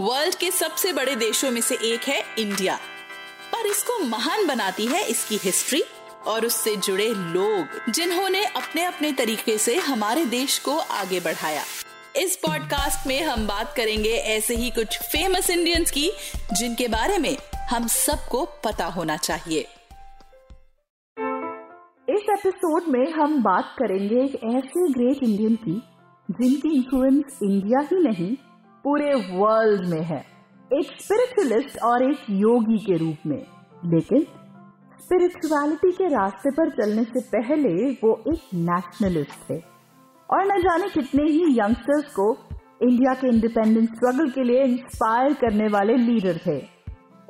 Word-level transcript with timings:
World 0.00 0.34
के 0.34 0.50
सबसे 0.50 0.92
बड़े 0.92 1.14
देशों 1.16 1.50
में 1.50 1.60
से 1.60 1.74
एक 1.74 2.00
है 2.00 2.20
इंडिया। 2.38 2.76
पर 3.52 3.66
इसको 3.66 3.98
महान 3.98 4.46
बनाती 4.46 4.86
है 4.86 5.02
इसकी 5.10 5.36
हिस्ट्री 5.36 5.82
और 6.26 6.46
उससे 6.46 6.76
जुड़े 6.76 7.08
लोग, 7.08 7.92
जिन्होंने 7.92 8.44
अपने 8.44 8.84
अपने 8.84 9.12
तरीके 9.12 9.58
से 9.58 9.76
हमारे 9.76 10.24
देश 10.24 10.58
को 10.58 10.76
आगे 10.78 11.20
बढ़ाया। 11.20 11.62
इस 12.16 12.36
पॉडकास्ट 12.36 13.06
में 13.06 13.22
हम 13.22 13.46
बात 13.46 13.74
करेंगे 13.76 14.12
ऐसे 14.12 14.54
ही 14.54 14.70
कुछ 14.70 14.98
फ़ेमस 15.02 15.50
इंडियंस 15.50 15.90
की, 15.90 16.10
जिनके 16.52 16.88
बारे 16.88 17.18
में 17.18 17.36
हम 17.70 17.86
सबको 17.86 18.44
पता 18.64 18.86
होना 18.86 19.16
चाहिए। 19.16 19.60
इस 22.08 22.26
एपिसोड 22.30 22.82
में 22.88 23.12
हम 23.12 23.42
बात 23.42 23.74
करेंगे 23.78 24.24
एक 24.24 24.34
ऐसे 24.56 24.88
ग्रेट 24.92 25.22
इंडियन 25.22 25.54
की, 25.54 25.82
जिनकी 26.28 26.74
इन्फ्लुएंस 26.74 27.38
इंडिया 27.42 27.80
ही 27.92 28.02
नहीं 28.02 28.36
पूरे 28.86 29.14
वर्ल्ड 29.14 29.88
में 29.88 30.02
है। 30.02 30.24
एक 30.72 31.02
स्पिरिचुअलिस्ट 31.02 31.78
और 31.82 32.10
एक 32.10 32.18
योगी 32.30 32.78
के 32.78 32.96
रूप 32.96 33.16
में। 33.26 33.46
लेकिन 33.84 34.22
स्पिरिचुअलिटी 35.00 35.92
के 35.92 36.04
रास्ते 36.04 36.50
पर 36.50 36.70
चलने 36.70 37.04
से 37.04 37.20
पहले 37.20 37.90
वो 37.90 38.32
एक 38.32 38.40
नेशनलिस्ट 38.54 39.50
थे। 39.50 39.56
और 40.30 40.44
न 40.44 40.60
जाने 40.60 40.88
कितने 40.88 41.22
ही 41.22 41.44
यंगस्टर्स 41.58 42.14
को 42.14 42.38
इंडिया 42.82 43.14
के 43.14 43.28
इंडिपेंडेंस 43.28 43.88
स्ट्रगल 43.88 44.30
के 44.30 44.42
लिए 44.42 44.62
इंस्पायर 44.62 45.32
करने 45.32 45.68
वाले 45.68 45.96
लीडर 45.96 46.38
थे। 46.46 46.66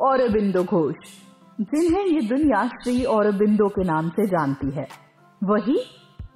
औरबिंदो 0.01 0.65
घोष, 0.65 0.95
जिन्हें 1.61 2.05
ये 2.05 2.29
दुनिया 2.29 2.69
श्री 2.69 3.05
औरबिंदो 3.05 3.69
के 3.69 3.85
नाम 3.85 4.09
से 4.09 4.27
जानती 4.27 4.71
है। 4.71 4.89
वही 5.45 5.81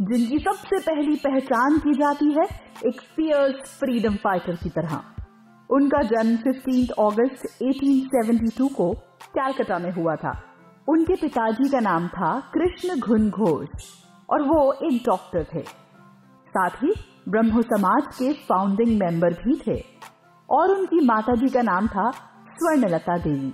जिनकी 0.00 0.38
सबसे 0.38 0.78
पहली 0.78 1.16
पहचान 1.16 1.78
की 1.78 1.92
जाती 1.92 2.32
है 2.32 2.44
एक 2.86 3.00
फियर्स 3.00 3.78
फ्रीडम 3.80 4.14
फाइटर 4.14 4.56
की 4.56 4.68
तरह। 4.68 5.02
उनका 5.70 6.02
जन्म 6.02 6.36
15 6.36 6.92
अगस्त 6.98 7.62
1872 7.62 8.68
को 8.68 8.92
कैलकाटा 9.34 9.78
में 9.78 9.92
हुआ 9.92 10.16
था। 10.16 10.42
उनके 10.88 11.14
पिताजी 11.14 11.68
का 11.68 11.80
नाम 11.80 12.08
था 12.08 12.40
कृष्ण 12.40 13.00
घुन 13.00 13.30
घोष, 13.30 13.68
और 14.30 14.42
वो 14.42 14.72
एक 14.72 15.02
डॉक्टर 15.06 15.44
थे। 15.54 15.62
साथ 16.48 16.70
ही 16.70 16.92
ब्रह्मो 17.28 17.62
समाज 17.62 18.16
के 18.18 18.32
फाउंडिंग 18.32 19.00
मेंबर 19.00 19.32
भी 19.32 19.60
थे, 19.66 19.84
और 20.50 20.70
उनकी 20.70 21.04
माताजी 21.04 21.48
का 21.48 21.62
नाम 21.62 21.86
था 21.86 22.10
स्वर्णलता 22.58 23.18
देवी। 23.18 23.52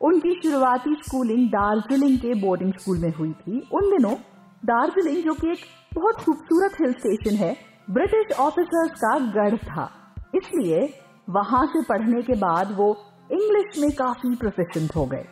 उनकी 0.00 0.40
शुरुआती 0.42 0.94
स्कूलिंग 0.94 1.48
दार्जिलिंग 1.48 2.18
के 2.18 2.34
बोर्डिंग 2.34 2.72
स्कूल 2.72 2.98
में 2.98 3.12
हुई 3.14 3.32
थी। 3.32 3.68
उन 3.72 3.90
दिनों 3.90 4.16
दार्जिलिंग, 4.64 5.24
जो 5.24 5.34
कि 5.34 5.50
एक 5.50 5.58
बहुत 5.94 6.14
खूबसूरत 6.14 6.72
हिल 6.80 6.92
स्टेशन 6.92 7.36
है, 7.36 7.56
ब्रिटिश 7.90 8.36
ऑफिसर्स 8.38 8.90
का 8.90 9.18
गढ़ 9.18 9.56
था। 9.56 10.14
इसलिए 10.34 11.00
वहाँ 11.30 11.66
से 11.66 11.82
पढ़ने 11.82 12.22
के 12.22 12.32
बाद 12.32 12.76
वो 12.76 12.96
इंग्लिश 13.32 13.78
में 13.78 13.90
काफ़ी 13.90 14.36
प्रोफिशेंट 14.36 14.96
हो 14.96 15.06
गए। 15.06 15.24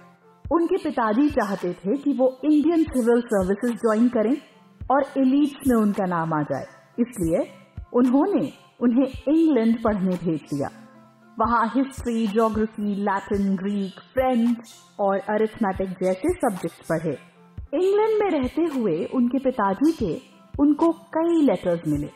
उनके 0.52 0.76
पिताजी 0.76 1.30
चाहते 1.30 1.72
थे 1.72 1.96
कि 1.96 2.12
वो 2.12 2.40
इंडियन 2.44 2.84
सिविल 2.84 3.20
सर्विसेज़ 3.20 3.74
ज्वाइन 3.74 4.08
करें 4.08 4.36
और 4.90 5.04
एलिट्स 5.18 5.68
में 5.68 5.76
उनका 5.76 6.06
नाम 6.06 6.32
आ 6.32 6.42
जाए। 6.42 6.66
इसलिए 7.00 7.50
उन्होंने 7.92 8.52
उन्हें 8.80 9.34
इंग्लैंड 9.34 9.82
पढ़ने 9.82 10.10
भेज 10.10 10.40
दिया। 10.40 10.68
वहाँ 11.38 11.72
history 11.74 12.26
geography 12.26 12.94
Latin 12.94 13.56
Greek 13.56 13.92
French 14.14 14.58
और 15.00 15.18
अरिथमेटिक 15.18 15.88
जैसे 15.88 16.34
सब्जेक्ट 16.34 16.88
पढ़े। 16.88 17.31
इंग्लैंड 17.72 18.22
में 18.22 18.30
रहते 18.30 18.62
हुए 18.72 18.94
उनके 19.14 19.38
पिताजी 19.40 19.92
के 19.94 20.14
उनको 20.54 20.90
कई 21.14 21.40
लेटर्स 21.42 21.86
मिले। 21.88 22.08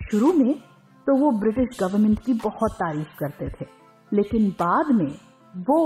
शुरू 0.00 0.32
में 0.34 0.54
तो 1.06 1.16
वो 1.16 1.30
ब्रिटिश 1.40 1.78
गवर्नमेंट 1.80 2.18
की 2.20 2.32
बहुत 2.34 2.72
तारीफ़ 2.74 3.16
करते 3.18 3.48
थे, 3.50 3.66
लेकिन 4.12 4.48
बाद 4.60 4.92
में 4.92 5.12
वो 5.66 5.76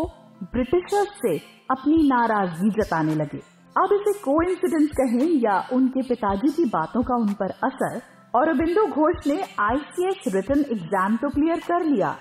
ब्रिटिशर्स 0.44 1.08
से 1.16 1.36
अपनी 1.70 1.96
नाराज़गी 2.08 2.70
जताने 2.72 3.14
लगे। 3.14 3.38
अब 3.76 3.92
इसे 3.92 4.12
कोइंसिडेंस 4.20 4.90
कहें 4.92 5.28
या 5.40 5.58
उनके 5.72 6.02
पिताजी 6.04 6.50
की 6.52 6.64
बातों 6.70 7.02
का 7.02 7.16
उन 7.16 7.32
पर 7.34 7.54
असर 7.64 8.00
और 8.34 8.48
अरबिंदो 8.48 8.86
घोष 8.86 9.26
ने 9.26 9.40
आईसीएस 9.60 10.34
रिटर्न 10.34 10.64
एग्ज़ाम 10.72 11.16
तो 11.16 11.28
क्लियर 11.30 11.60
कर 11.62 11.84
लिया, 11.86 12.16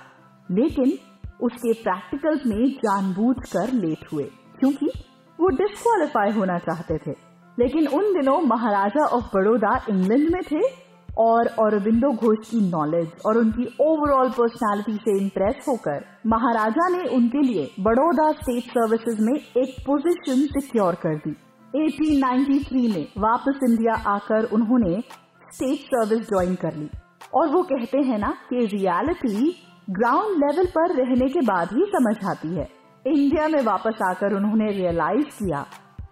लेकिन 0.49 0.97
उसके 1.41 1.73
प्रैक्टिकल्स 1.75 2.45
में 2.45 2.65
जानबूझकर 2.77 3.73
लेट 3.75 4.11
हुए, 4.11 4.23
क्योंकि 4.59 4.89
वो 5.39 5.49
डिस्कालीफाई 5.49 6.31
होना 6.31 6.57
चाहते 6.57 6.97
थे। 6.97 7.15
लेकिन 7.59 7.87
उन 7.87 8.13
दिनों 8.13 8.41
महाराजा 8.41 9.05
ऑफ़ 9.05 9.23
बड़ौदा 9.23 9.85
इंग्लैंड 9.89 10.29
में 10.29 10.41
थे 10.43 10.87
और 11.17 11.47
औरबिंदो 11.47 12.11
घोष 12.11 12.49
की 12.49 12.69
नॉलेज 12.71 13.11
और 13.25 13.37
उनकी 13.37 13.75
ओवरऑल 13.81 14.29
पर्सनालिटी 14.29 14.93
से 14.93 15.23
इम्प्रेस 15.23 15.65
होकर 15.67 16.05
महाराजा 16.27 16.89
ने 16.89 17.03
उनके 17.03 17.41
लिए 17.41 17.71
बड़ौदा 17.79 18.31
स्टेट 18.31 18.63
सर्विसेज़ 18.63 19.21
में 19.21 19.33
एक 19.33 19.75
पोजीशन 19.85 20.59
सिक्योर 20.59 20.95
कर 20.95 21.15
दी। 21.15 21.35
1893 21.75 22.95
में 22.95 23.07
वापस 23.17 23.59
इंडिया 23.63 23.93
आकर 23.93 24.43
उन्होंने 24.43 25.01
स्टेट 25.53 25.79
सर्विस 25.79 26.29
ज्वाइन 26.29 26.55
कर 26.55 26.75
ली। 26.75 26.89
और 27.33 27.49
वो 27.49 27.63
कहते 27.63 27.97
हैं 27.97 28.19
ना 28.19 28.29
कि 28.29 28.65
रियलिटी 28.65 29.55
ग्राउंड 29.89 30.37
लेवल 30.37 30.65
पर 30.65 30.95
रहने 30.95 31.29
के 31.29 31.41
बाद 31.41 31.69
ही 31.73 31.85
समझ 31.95 32.25
आती 32.25 32.55
है। 32.55 32.76
इंडिया 33.07 33.47
में 33.47 33.61
वापस 33.63 34.01
आकर 34.03 34.33
उन्होंने 34.35 34.71
रियलाइज़ 34.71 35.27
किया 35.33 35.61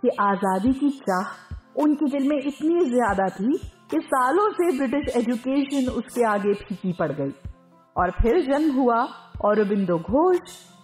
कि 0.02 0.10
आज़ादी 0.22 0.74
की 0.74 0.90
चाह 1.00 1.82
उनके 1.84 2.10
दिल 2.10 2.28
में 2.30 2.38
इतनी 2.38 2.86
ज़्यादा 2.90 3.28
थी 3.30 3.58
कि 3.92 4.00
सालों 4.04 4.50
से 4.52 4.72
ब्रिटिश 4.78 5.16
एजुकेशन 5.18 5.90
उसके 5.92 6.24
आगे 6.28 6.54
फीकी 6.62 6.94
पड़ 7.00 7.12
गई। 7.12 7.34
और 7.96 8.12
फिर 8.12 8.40
जन्म 8.46 8.72
हुआ 8.76 9.02
औरबिंदो 9.46 9.98
घोष, 10.00 10.38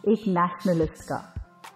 एक 0.08 0.28
नेशनलिस्ट 0.30 1.04
का। 1.04 1.22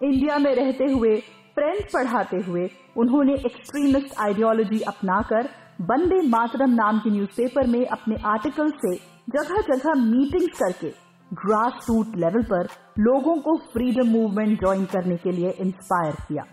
इंडिया 0.03 0.38
में 0.38 0.53
रहते 0.56 0.91
हुए 0.91 1.16
फ्रेंच 1.57 1.91
पढ़ाते 1.94 2.38
हुए 2.47 2.69
उन्होंने 2.97 3.34
एक्सट्रीमिस्ट 3.46 4.19
आइडियोलॉजी 4.22 4.79
अपनाकर 4.88 5.50
बंदे 5.84 6.22
मातरम 6.28 6.73
नाम 6.73 7.00
के 7.00 7.09
न्यूज़पेपर 7.09 7.67
में 7.67 7.85
अपने 7.88 8.16
आर्टिकल 8.28 8.69
से 8.84 8.96
जगह 9.29 9.62
जगह 9.69 10.02
मीटिंग्स 10.02 10.59
करके 10.59 10.94
ग्रास 11.35 11.85
रूट 11.90 12.16
लेवल 12.16 12.44
पर 12.44 12.68
लोगों 13.00 13.35
को 13.38 13.56
फ्रीडम 13.73 14.07
मूवमेंट 14.09 14.59
ज्वाइन 14.59 14.85
करने 14.85 15.16
के 15.18 15.31
लिए 15.31 15.50
इंस्पायर 15.62 16.16
किया। 16.28 16.44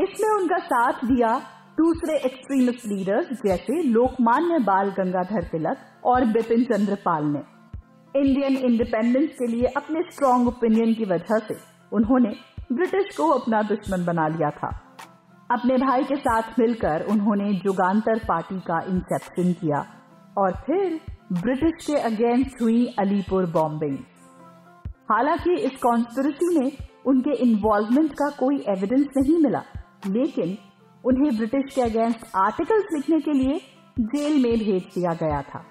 इसमें 0.00 0.28
उनका 0.30 0.58
साथ 0.58 1.04
दिया 1.04 1.34
दूसरे 1.78 2.16
एक्सट्रीमिस्ट 2.16 2.86
लीडर्स 2.86 3.32
जैसे 3.42 3.82
लोकमान्य 3.82 4.58
बाल 4.64 4.90
गंगाधर 4.90 5.42
तिलक 5.42 6.04
और 6.04 6.24
बिपिन 6.32 6.64
चंद्र 6.64 6.94
पाल 7.04 7.24
ने। 7.26 7.42
इंडियन 8.14 8.56
इंडिपेंडेंस 8.64 9.28
के 9.30 9.46
लिए 9.46 9.72
अपने 9.76 10.02
स्ट्रॉन्ग 10.10 10.48
ओपिनियन 10.48 10.94
की 10.94 11.04
वजह 11.04 11.38
से 11.38 11.54
उन्होंने 11.92 12.34
ब्रिटिश 12.72 13.16
को 13.16 13.28
अपना 13.30 13.62
दुश्मन 13.62 14.04
बना 14.04 14.26
लिया 14.28 14.50
था। 14.50 14.68
अपने 15.50 15.76
भाई 15.76 16.04
के 16.04 16.16
साथ 16.16 16.58
मिलकर 16.58 17.04
उन्होंने 17.10 17.52
जुगांतर 17.54 18.18
पार्टी 18.18 18.58
का 18.60 18.80
इंसेप्शन 18.88 19.52
किया 19.52 19.84
और 20.38 20.52
फिर 20.66 21.00
ब्रिटिश 21.32 21.86
के 21.86 22.00
अगेंस्ट 22.02 22.62
हुई 22.62 22.84
अलीपुर 22.98 23.46
बॉम्बिंग 23.50 23.98
हालाँकि 25.12 25.54
इस 25.56 25.72
कॉन्स्पिरसी 25.76 26.46
में 26.58 26.70
उनके 27.06 27.34
इन्वॉल्वमेंट 27.44 28.12
का 28.12 28.28
कोई 28.38 28.56
एविडेंस 28.68 29.06
नहीं 29.16 29.36
मिला, 29.38 29.62
लेकिन 30.06 30.56
उन्हें 31.04 31.36
ब्रिटिश 31.36 31.74
के 31.74 31.80
अगेंस्ट 31.80 32.24
आर्टिकल्स 32.36 32.86
लिखने 32.92 33.18
के 33.20 33.32
लिए 33.32 33.58
जेल 33.98 34.42
में 34.42 34.58
भेज 34.58 34.82
दिया 34.94 35.12
गया 35.14 35.42
था। 35.42 35.64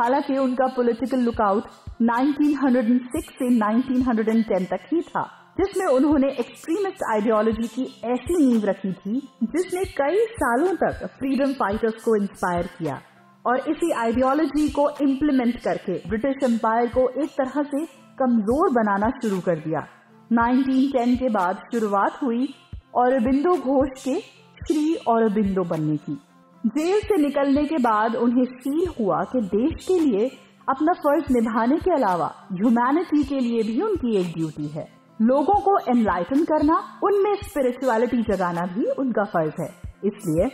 हालाँकि 0.00 0.38
उनका 0.38 0.66
पॉलिटिकल 0.76 1.20
लुकआउट 1.20 1.64
1906 2.02 3.30
से 3.32 3.50
1910 3.58 4.66
तक 4.70 4.88
ही 4.92 5.00
था, 5.02 5.28
जिसमें 5.60 5.86
उन्होंने 5.86 6.32
एक्सट्रीमिस्ट 6.40 7.04
आइडियोलॉजी 7.12 7.68
की 7.68 7.84
ऐसी 8.04 8.46
नींव 8.46 8.64
रखी 8.64 8.92
थी, 8.92 9.20
जिसने 9.44 9.84
कई 9.94 10.26
सालों 10.34 10.74
तक 10.76 11.06
फ्रीडम 11.18 11.52
फाइटर्स 11.54 12.04
को 12.04 12.16
इंस्पायर 12.16 12.66
किया 12.78 13.00
और 13.44 13.70
इसी 13.70 13.92
आइडियोलॉजी 14.00 14.68
को 14.68 14.90
इम्प्लीमेंट 15.02 15.60
करके 15.60 16.02
ब्रिटिश 16.08 16.44
एम्पायर 16.44 16.86
को 16.88 17.08
एक 17.22 17.30
तरह 17.30 17.62
से 17.64 18.01
कमज़ोर 18.18 18.70
बनाना 18.70 19.10
शुरू 19.10 19.40
कर 19.40 19.56
दिया। 19.56 19.86
1910 20.32 21.16
के 21.16 21.28
बाद 21.28 21.56
शुरुआत 21.56 22.22
हुई 22.22 22.54
औरबिंदो 22.94 23.56
घोष 23.56 24.04
के 24.04 24.20
श्री 24.66 24.94
और 24.94 25.24
औरबिंदो 25.24 25.62
बनने 25.62 25.96
की। 25.96 26.18
जेल 26.66 27.00
से 27.00 27.16
निकलने 27.16 27.64
के 27.64 27.76
बाद 27.76 28.16
उन्हें 28.16 28.44
फील 28.44 28.88
हुआ 29.00 29.22
कि 29.22 29.40
देश 29.40 29.84
के 29.86 29.98
लिए 29.98 30.30
अपना 30.68 30.92
फ़र्ज़ 30.92 31.32
निभाने 31.32 31.76
के 31.76 31.90
अलावा 31.90 32.34
ह्यूमैनिटी 32.52 33.24
के 33.24 33.38
लिए 33.38 33.62
भी 33.62 33.80
उनकी 33.82 34.16
एक 34.16 34.34
ड्यूटी 34.34 34.66
है। 34.66 34.88
लोगों 35.22 35.60
को 35.60 35.78
एनलाइटन 35.78 36.44
करना, 36.44 37.00
उनमें 37.04 37.34
स्पिरिचुअलिटी 37.34 38.22
जगाना 38.22 38.60
भी 38.60 38.84
उनका 38.84 39.24
फ़र्ज़ 39.24 39.62
है। 39.62 39.82
इसलिए 40.04 40.46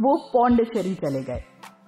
वो 0.00 0.30
पौंडेचेरी 0.32 0.94
चले 0.94 1.22
गए। 1.22 1.44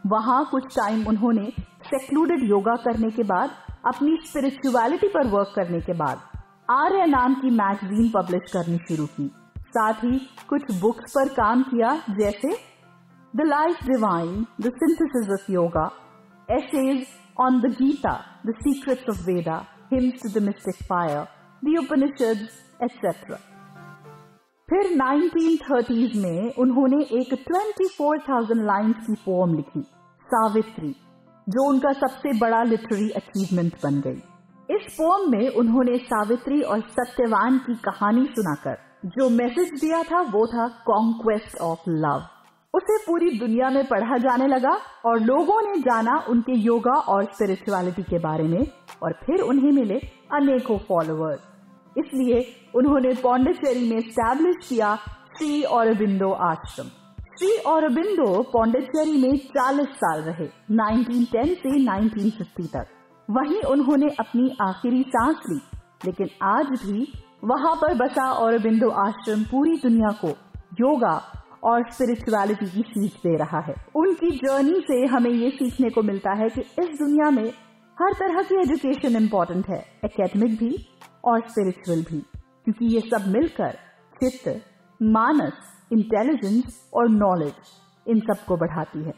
वहाँ 0.07 0.45
कुछ 0.51 0.65
टाइम 0.77 1.07
उन्होंने 1.09 1.45
सेक्लूडेड 1.87 2.43
योगा 2.51 2.75
करने 2.75 3.11
के 3.11 3.23
बाद 3.23 3.51
अपनी 3.87 4.17
स्पिरिचुअलिटी 4.25 5.09
पर 5.09 5.27
वर्क 5.27 5.53
करने 5.57 5.81
के 5.81 5.93
बाद 5.93 6.21
आर्य 6.71 7.07
नाम 7.07 7.35
की 7.35 7.51
मैगजीन 7.51 8.11
पब्लिश 8.11 8.51
करनी 8.53 8.79
शुरू 8.89 9.07
की। 9.07 9.27
साथ 9.77 10.05
ही 10.05 10.19
कुछ 10.49 10.81
बुक्स 10.81 11.13
पर 11.13 11.29
काम 11.29 11.63
किया 11.63 11.95
जैसे 12.11 12.53
the 13.35 13.47
life 13.47 13.83
divine 13.85 14.47
the 14.61 14.73
synthesis 14.75 15.33
of 15.33 15.53
yoga 15.53 15.87
essays 16.49 17.07
on 17.41 17.61
the 17.61 17.75
Gita 17.83 18.15
the 18.47 18.55
secrets 18.59 19.09
of 19.11 19.27
Veda 19.27 19.59
hymns 19.93 20.37
the 20.37 20.43
mystic 20.43 20.83
fire 20.85 21.27
the 21.65 21.79
Upanishad 21.79 22.49
etcetera 22.83 23.39
फिर 24.69 24.87
1930s 24.97 26.15
में 26.17 26.55
उन्होंने 26.59 26.97
एक 27.19 27.35
24,000 27.43 28.65
लाइन्स 28.65 29.07
की 29.07 29.15
पोम 29.15 29.55
लिखी। 29.55 29.83
सावित्री, 30.27 30.95
जो 31.47 31.69
उनका 31.69 31.93
सबसे 31.93 32.39
बड़ा 32.39 32.63
लिटरेरी 32.63 33.11
अचीवमेंट 33.11 33.75
बन 33.83 34.01
गई। 34.01 34.23
इस 34.69 34.93
पोम 34.93 35.31
में 35.31 35.49
उन्होंने 35.51 35.97
सावित्री 36.05 36.61
और 36.63 36.81
सत्यवान 36.91 37.59
की 37.59 37.75
कहानी 37.75 38.25
सुनाकर, 38.27 38.79
जो 39.07 39.29
मैसेज 39.31 39.69
दिया 39.81 40.03
था 40.03 40.21
वो 40.31 40.47
था 40.47 40.67
कॉन्क्वेस्ट 40.87 41.61
ऑफ़ 41.61 41.91
लव 41.91 42.27
उसे 42.75 42.97
पूरी 42.99 43.31
दुनिया 43.39 43.69
में 43.71 43.85
पढ़ा 43.87 44.17
जाने 44.19 44.47
लगा 44.47 44.71
और 45.07 45.21
लोगों 45.21 45.61
ने 45.63 45.79
जाना 45.81 46.17
उनके 46.29 46.59
योगा 46.59 46.95
और 47.13 47.25
स्पिरिचुअलिटी 47.25 48.03
के 48.03 48.19
बारे 48.19 48.45
में 48.45 48.67
और 49.03 49.13
फिर 49.25 49.41
उन्हें 49.43 49.71
मिले 49.73 49.99
अनेकों 50.33 50.79
फॉलोअर्स 50.79 51.41
इसलिए 51.97 52.45
उन्होंने 52.75 53.15
पौंडेचेरी 53.23 53.89
में 53.91 54.01
स्टैब्लिश 54.01 54.57
किया 54.69 54.95
श्री 55.37 55.63
औरबिंदो 55.63 56.31
आश्रम। 56.45 56.91
श्री 57.37 57.57
औरबिंदो 57.69 58.43
पौंडेचेरी 58.43 59.19
में 59.23 59.33
40 59.49 59.89
साल 59.95 60.21
रहे 60.23 60.45
1910 60.75 61.51
से 61.57 61.73
1950 61.79 62.69
तक। 62.75 62.87
वहीं 63.29 63.61
उन्होंने 63.63 64.07
अपनी 64.21 64.57
आखिरी 64.63 65.03
सांस 65.09 65.43
ली, 65.49 65.59
लेकिन 66.05 66.31
आज 66.45 66.67
भी 66.85 67.07
वहाँ 67.45 67.75
पर 67.75 67.95
बसा 67.95 68.31
औरबिंदो 68.45 68.89
आश्रम 69.03 69.43
पूरी 69.43 69.77
दुनिया 69.77 70.13
को 70.23 70.29
योगा 70.81 71.13
और 71.65 71.85
स्पिरिचुअलिटी 71.91 72.71
की 72.71 72.83
सीख 72.89 73.21
दे 73.25 73.37
रहा 73.37 73.61
है। 73.61 73.75
उनकी 73.97 74.31
जर्नी 74.39 74.81
से 74.81 75.05
हमें 75.07 75.31
ये 75.33 75.51
सीखने 75.51 75.91
को 75.91 76.03
मिलता 76.03 76.39
है 76.41 76.49
कि 76.49 76.61
इस 76.61 76.89
दुनिया 76.95 77.31
में 77.33 77.49
हर 77.99 78.13
तरह 78.15 78.43
की 78.43 78.61
एजुकेशन 78.63 79.23
इम्पोर्टेंट 79.23 79.69
है 79.69 79.85
एकेडमिक 80.05 80.59
भी 80.59 80.75
और 81.25 81.49
स्पिरिचुअल 81.49 82.03
भी, 82.03 82.19
क्योंकि 82.65 82.95
ये 82.95 83.09
सब 83.11 83.29
मिलकर 83.29 83.79
चित्त, 84.21 84.63
मानस 85.01 85.76
इंटेलिजेंस 85.93 86.81
और 86.95 87.09
नॉलेज 87.09 87.53
इन 88.09 88.21
सबको 88.21 88.57
बढ़ाती 88.57 89.05
है। 89.05 89.13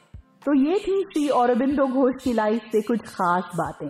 तो 0.47 0.55
ये 0.71 0.79
थी 0.79 1.03
श्री 1.03 1.29
औरबिंदो 1.29 1.87
घोष 1.87 2.23
की 2.25 2.33
लाइफ 2.33 2.63
से 2.73 2.81
कुछ 2.81 3.01
खास 3.01 3.51
बातें। 3.57 3.89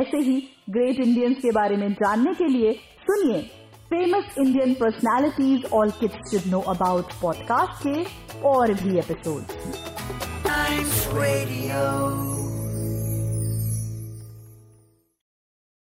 ऐसे 0.00 0.18
ही 0.18 0.40
ग्रेट 0.70 1.00
इंडियंस 1.00 1.36
के 1.36 1.50
बारे 1.50 1.76
में 1.76 1.92
जानने 1.92 2.34
के 2.34 2.48
लिए 2.48 2.72
सुनिए 3.00 3.42
famous 3.90 4.34
Indian 4.38 4.74
personalities 4.74 5.64
all 5.72 5.90
kids 5.90 6.30
should 6.30 6.50
know 6.52 6.60
about 6.60 7.04
podcast 7.22 7.86
के 7.86 8.04
और 8.40 8.74
भी 8.74 8.98
एपिसोड. 8.98 9.42